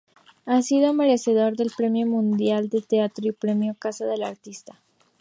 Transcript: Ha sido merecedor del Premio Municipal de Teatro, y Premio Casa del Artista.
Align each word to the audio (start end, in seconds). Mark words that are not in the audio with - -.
Ha 0.47 0.63
sido 0.63 0.93
merecedor 0.93 1.55
del 1.55 1.69
Premio 1.77 2.07
Municipal 2.07 2.69
de 2.69 2.81
Teatro, 2.81 3.27
y 3.27 3.33
Premio 3.33 3.75
Casa 3.75 4.03
del 4.07 4.23
Artista. 4.23 4.81